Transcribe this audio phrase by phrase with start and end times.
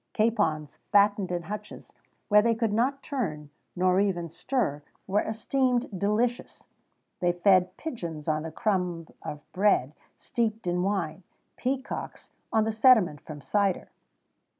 [0.13, 1.93] Capons fattened in hutches,
[2.27, 6.63] where they could not turn, nor even stir, were esteemed delicious.
[7.19, 11.21] They fed pigeons on the crumb of bread, steeped in wine;
[11.55, 13.89] peacocks on the sediment from cider.